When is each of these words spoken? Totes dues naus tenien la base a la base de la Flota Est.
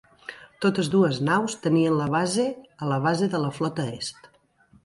Totes 0.65 0.87
dues 0.93 1.19
naus 1.27 1.57
tenien 1.67 1.97
la 1.99 2.09
base 2.15 2.47
a 2.87 2.91
la 2.93 2.99
base 3.07 3.29
de 3.35 3.43
la 3.47 3.53
Flota 3.59 3.87
Est. 4.01 4.31